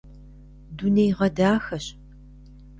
[0.77, 1.85] Дунейгъэдахэщ.